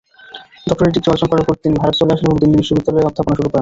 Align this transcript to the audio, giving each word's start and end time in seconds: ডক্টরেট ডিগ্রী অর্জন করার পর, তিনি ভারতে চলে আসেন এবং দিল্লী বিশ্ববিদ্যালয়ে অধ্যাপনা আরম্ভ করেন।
ডক্টরেট 0.69 0.91
ডিগ্রী 0.95 1.09
অর্জন 1.13 1.27
করার 1.31 1.45
পর, 1.47 1.55
তিনি 1.63 1.75
ভারতে 1.81 1.97
চলে 2.01 2.13
আসেন 2.13 2.27
এবং 2.29 2.37
দিল্লী 2.41 2.57
বিশ্ববিদ্যালয়ে 2.61 3.07
অধ্যাপনা 3.09 3.33
আরম্ভ 3.35 3.41
করেন। 3.53 3.59